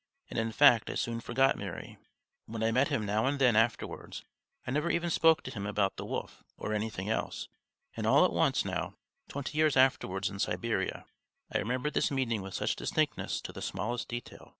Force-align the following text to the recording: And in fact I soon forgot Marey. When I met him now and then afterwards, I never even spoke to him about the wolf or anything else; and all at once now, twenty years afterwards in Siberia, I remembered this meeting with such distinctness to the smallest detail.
And 0.31 0.39
in 0.39 0.51
fact 0.51 0.89
I 0.89 0.95
soon 0.95 1.19
forgot 1.21 1.55
Marey. 1.55 1.99
When 2.47 2.63
I 2.63 2.71
met 2.71 2.87
him 2.87 3.05
now 3.05 3.27
and 3.27 3.37
then 3.37 3.55
afterwards, 3.55 4.23
I 4.65 4.71
never 4.71 4.89
even 4.89 5.11
spoke 5.11 5.43
to 5.43 5.51
him 5.51 5.67
about 5.67 5.97
the 5.97 6.05
wolf 6.05 6.43
or 6.57 6.73
anything 6.73 7.07
else; 7.07 7.49
and 7.95 8.07
all 8.07 8.25
at 8.25 8.33
once 8.33 8.65
now, 8.65 8.95
twenty 9.27 9.59
years 9.59 9.77
afterwards 9.77 10.27
in 10.31 10.39
Siberia, 10.39 11.05
I 11.51 11.59
remembered 11.59 11.93
this 11.93 12.09
meeting 12.09 12.41
with 12.41 12.55
such 12.55 12.75
distinctness 12.75 13.41
to 13.41 13.53
the 13.53 13.61
smallest 13.61 14.07
detail. 14.07 14.49